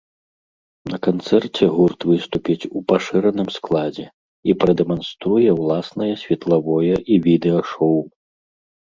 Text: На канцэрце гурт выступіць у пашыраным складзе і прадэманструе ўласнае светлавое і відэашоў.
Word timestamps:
На 0.91 0.97
канцэрце 1.07 1.63
гурт 1.73 2.05
выступіць 2.11 2.67
у 2.79 2.79
пашыраным 2.91 3.49
складзе 3.57 4.05
і 4.51 4.55
прадэманструе 4.63 5.49
ўласнае 5.59 6.09
светлавое 6.23 6.95
і 7.11 7.15
відэашоў. 7.27 7.95